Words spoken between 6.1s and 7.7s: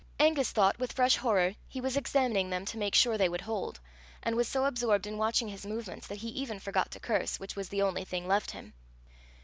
he even forgot to curse, which was